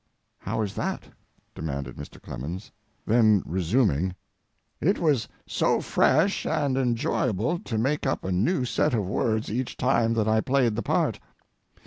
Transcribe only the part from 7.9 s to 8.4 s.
up a